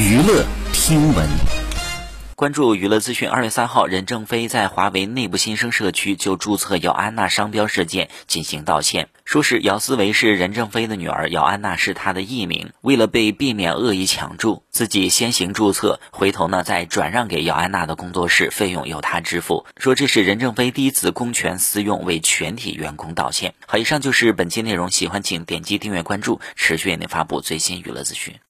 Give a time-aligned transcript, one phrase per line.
[0.00, 1.28] 娱乐听闻
[2.34, 3.28] 关注娱乐资讯。
[3.28, 12.72] 二月三号，任正非在华为内部新生社区就注册姚安娜商标事件进行道歉，说是姚思维是任正非的女儿，姚安娜是他的艺名。
[12.80, 19.66] 为了被避免恶意抢注，自己先行注册，回头呢再转让给姚安娜的工作室，费用由他支付。
[19.76, 23.52] 说这是任正非第一次公权私用，为全体员工道歉。
[23.66, 28.34] 好，以上就是本期内容，喜欢请点击订阅，关注持续为您发布最新娱乐资讯。